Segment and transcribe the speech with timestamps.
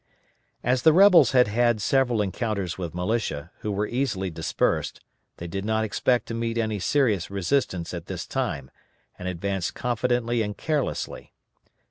[0.63, 4.99] "_]As the rebels had had several encounters with militia, who were easily dispersed,
[5.37, 8.71] they did not expect to meet any serious resistance at this time,
[9.19, 11.33] and advanced confidently and carelessly.